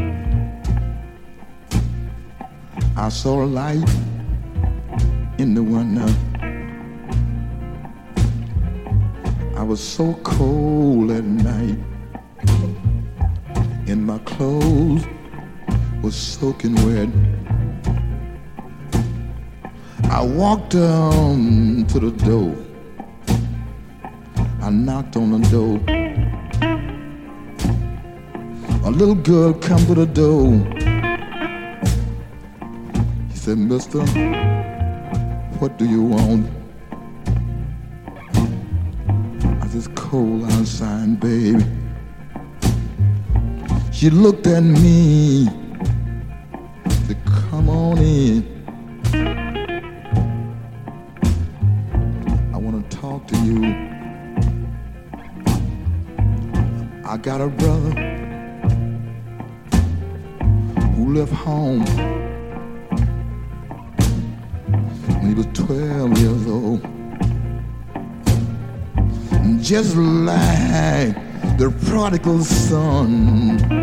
[2.97, 3.89] I saw a light
[5.38, 6.11] in the window.
[9.57, 11.80] I was so cold at night,
[13.88, 15.06] and my clothes
[16.03, 17.07] was soaking wet.
[20.11, 22.74] I walked down to the door.
[24.66, 25.80] I knocked on the door.
[28.84, 30.54] A little girl come to the door.
[33.30, 34.00] He said, Mister,
[35.60, 36.50] what do you want?
[39.62, 41.64] I said, cold outside, baby.
[43.92, 45.46] She looked at me.
[47.06, 48.44] Said, Come on in.
[72.06, 73.74] Prodigal son.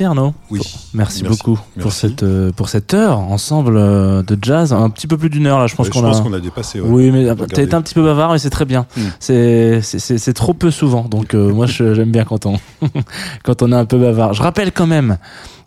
[0.00, 0.32] Merci Arnaud.
[0.50, 0.60] Oui.
[0.94, 1.24] Merci, Merci.
[1.24, 4.72] beaucoup pour cette, euh, pour cette heure ensemble euh, de jazz.
[4.72, 6.08] Un petit peu plus d'une heure là, je pense Ouais, qu'on je a.
[6.08, 6.80] pense qu'on a dépassé.
[6.80, 6.88] ouais.
[6.88, 7.62] Oui, mais t'as Regardez.
[7.64, 8.86] été un petit peu bavard et c'est très bien.
[8.96, 9.00] Mm.
[9.20, 11.02] C'est- C'est trop peu souvent.
[11.04, 12.58] Donc euh, moi, j'aime bien quand on,
[13.44, 14.32] quand on est un peu bavard.
[14.32, 15.18] Je rappelle quand même,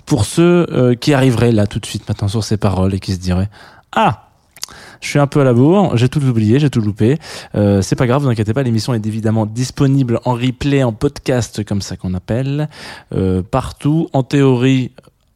[0.07, 3.19] pour ceux qui arriveraient là tout de suite maintenant sur ces paroles et qui se
[3.19, 3.49] diraient
[3.95, 4.22] Ah
[5.03, 7.17] je suis un peu à la bourre, j'ai tout oublié, j'ai tout loupé.
[7.55, 11.63] Euh, c'est pas grave, vous inquiétez pas, l'émission est évidemment disponible en replay, en podcast,
[11.65, 12.69] comme ça qu'on appelle,
[13.13, 14.07] euh, partout.
[14.13, 14.91] En théorie,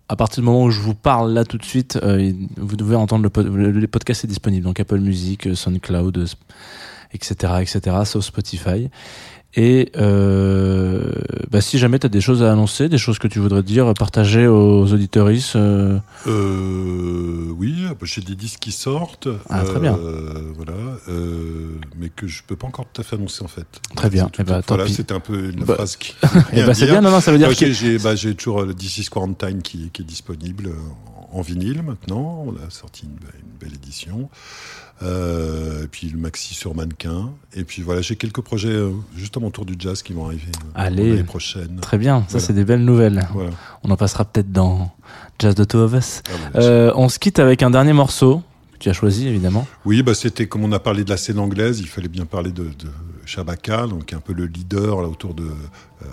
[0.07, 2.95] à partir du moment où je vous parle là tout de suite, euh, vous devez
[2.95, 6.25] entendre le, pod- le, podcast est disponible, donc Apple Music, SoundCloud,
[7.13, 8.89] etc., etc., sauf Spotify.
[9.59, 11.11] Et euh,
[11.49, 13.91] bah, si jamais tu as des choses à annoncer, des choses que tu voudrais dire,
[13.95, 15.97] partager aux auditeuristes, euh,
[16.27, 17.73] Euh, oui,
[18.03, 19.27] j'ai des disques qui sortent.
[19.49, 19.97] Ah, très bien.
[20.55, 20.75] Voilà,
[21.97, 23.65] mais que je peux pas encore tout à fait annoncer en fait.
[23.95, 24.25] Très bien.
[24.25, 26.13] C'est tout- Eh ben, voilà, c'était un peu une Bah, phrase qui.
[26.53, 28.99] ben, c'est bien, non, non, ça veut dire Ok, que j'ai bah, toujours le This
[28.99, 30.69] is Quarantine qui, qui est disponible
[31.31, 32.45] en, vinyle maintenant.
[32.47, 33.17] On a sorti une
[33.59, 34.29] belle édition.
[35.03, 37.29] Euh, et puis le maxi sur mannequin.
[37.53, 40.69] Et puis voilà, j'ai quelques projets euh, justement autour du jazz qui vont arriver euh,
[40.73, 41.11] Allez.
[41.11, 41.77] l'année prochaine.
[41.81, 42.45] très bien, ça Voilà.
[42.47, 43.27] c'est des belles nouvelles.
[43.31, 43.51] Voilà.
[43.83, 44.91] On en passera peut-être dans
[45.37, 46.23] Jazz de Two of Us.
[46.27, 48.41] Ah, bah, Euh, on se quitte avec un dernier morceau
[48.73, 49.67] que tu as choisi évidemment.
[49.85, 52.51] Oui, bah, c'était comme on a parlé de la scène anglaise, il fallait bien parler
[52.51, 52.89] de, de
[53.25, 56.05] Shabaka, donc un peu le leader là, autour de euh,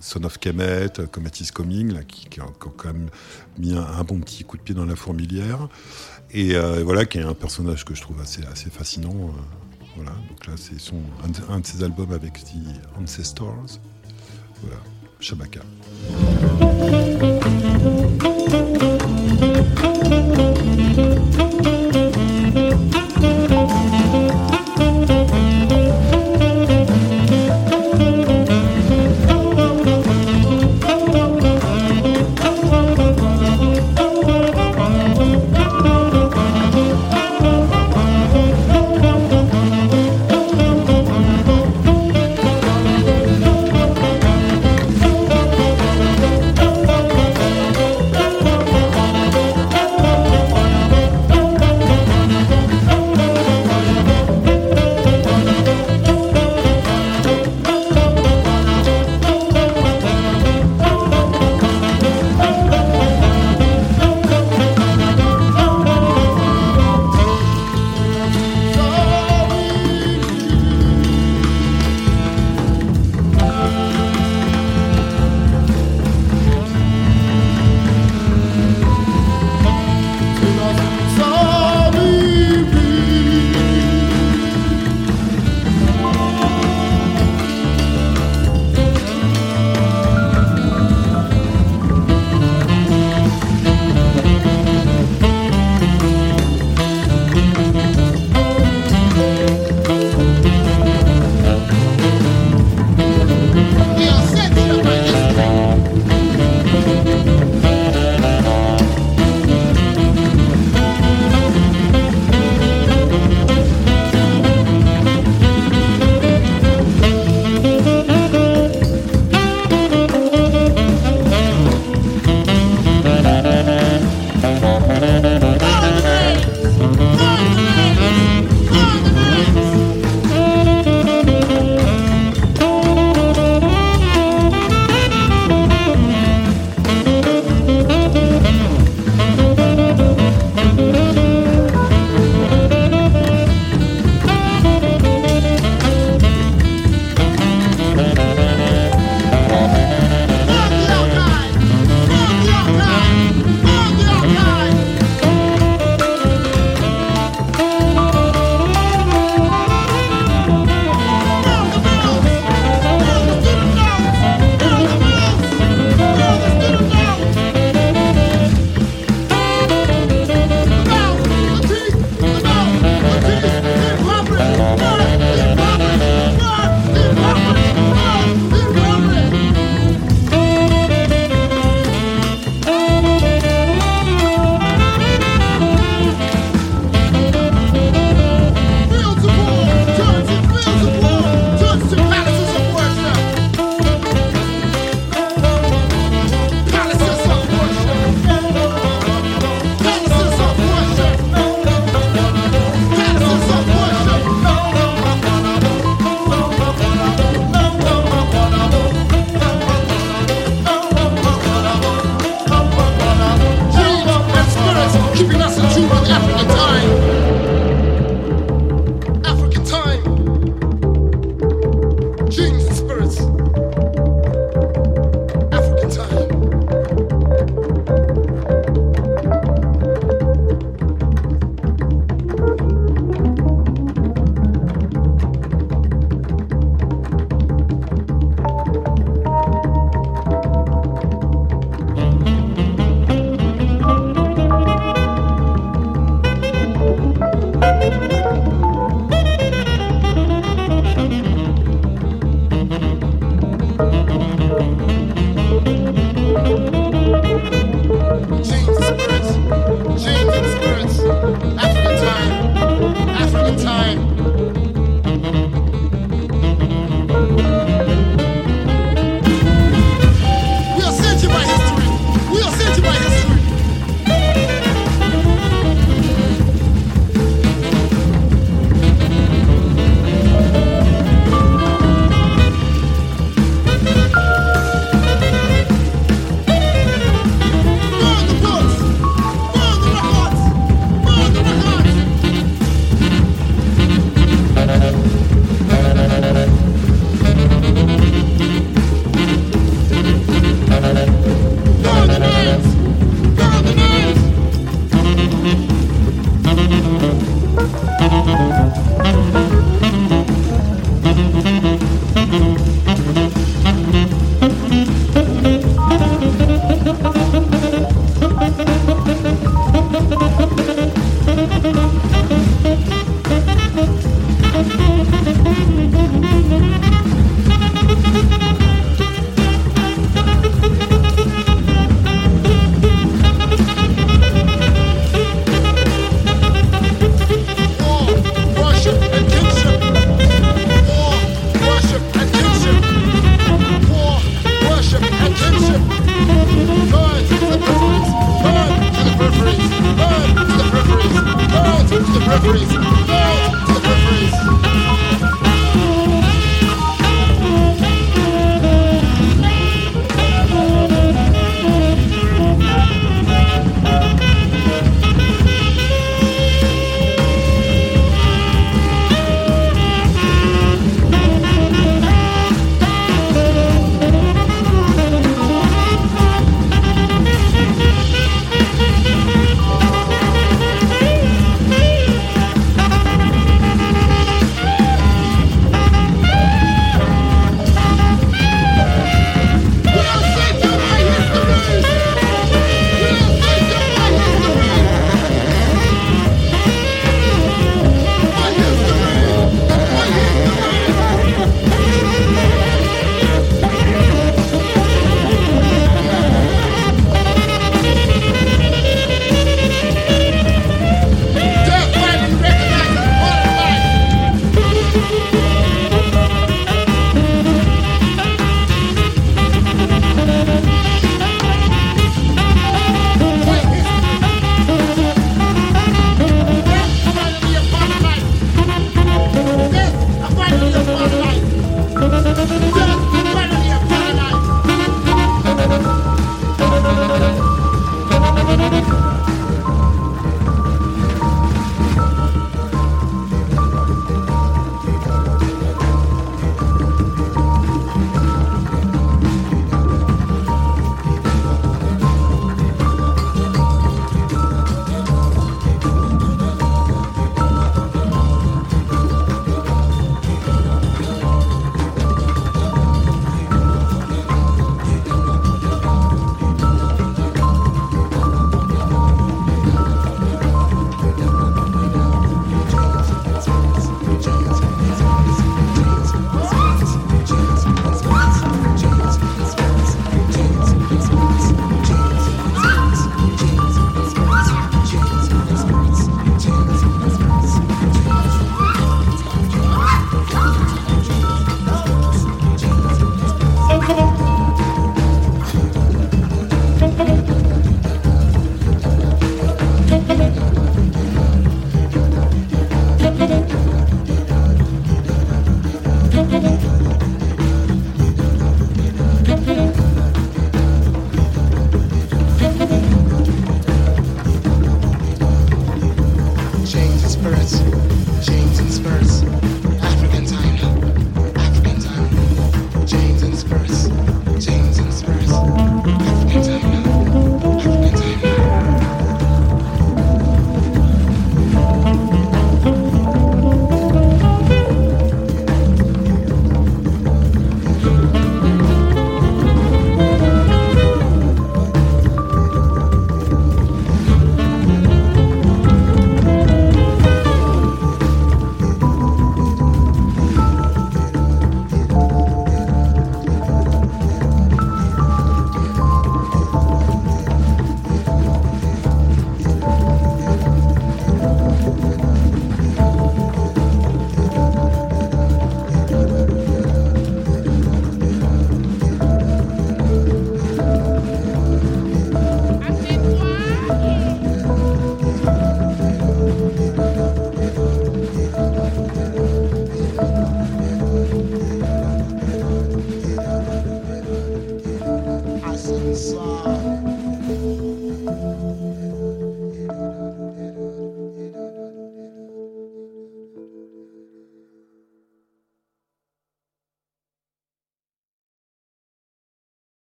[0.00, 3.08] Son of Kemet, Comet is Coming, là, qui, qui a, qui a quand même
[3.58, 5.68] mis un, un bon petit coup de pied dans la fourmilière.
[6.32, 9.14] Et euh, voilà, qui est un personnage que je trouve assez, assez fascinant.
[9.14, 9.30] euh,
[9.96, 13.78] voilà, donc là, c'est son, un, de, un de ses albums avec The Ancestors.
[14.62, 14.80] Voilà,
[15.20, 15.60] Shabaka.